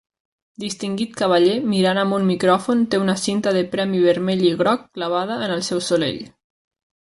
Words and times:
Distingit 0.61 1.11
cavaller 1.19 1.57
mirant 1.73 1.99
amb 2.03 2.17
un 2.17 2.25
micròfon 2.29 2.81
té 2.95 3.01
una 3.03 3.15
cinta 3.25 3.53
de 3.59 3.63
premi 3.75 4.01
vermell 4.07 4.43
i 4.49 4.55
groc 4.63 4.89
clavada 4.99 5.39
en 5.49 5.55
el 5.59 5.63
seu 5.69 5.85
solell. 5.91 6.19